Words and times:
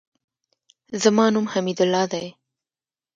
زما 1.03 1.25
نوم 1.33 1.45
حمیدالله 1.53 2.03
دئ. 2.11 2.27